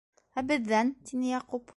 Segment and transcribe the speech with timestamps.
[0.41, 1.69] -Ә беҙҙән?- тине Яҡуп.